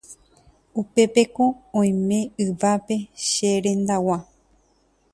[0.79, 1.45] upépeko
[1.79, 2.95] oime yvápe
[3.27, 4.17] che rendag̃ua.